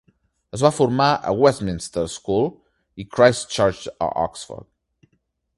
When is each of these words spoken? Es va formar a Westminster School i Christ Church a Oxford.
Es 0.57 0.61
va 0.67 0.71
formar 0.77 1.09
a 1.31 1.33
Westminster 1.43 2.05
School 2.15 2.49
i 3.05 3.09
Christ 3.19 3.55
Church 3.59 3.87
a 4.07 4.11
Oxford. 4.27 4.71